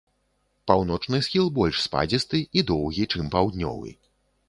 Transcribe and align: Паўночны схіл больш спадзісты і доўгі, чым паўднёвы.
Паўночны 0.71 1.19
схіл 1.27 1.53
больш 1.59 1.83
спадзісты 1.87 2.43
і 2.61 2.67
доўгі, 2.73 3.11
чым 3.13 3.25
паўднёвы. 3.37 3.99